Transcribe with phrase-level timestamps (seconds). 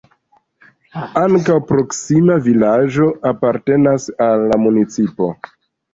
[1.23, 5.29] Ankaŭ proksima vilaĝo apartenas al la municipo.